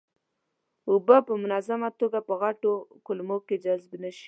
[0.89, 2.73] اوبه په منظمه توګه په غټو
[3.05, 4.19] کولمو کې جذب نشي.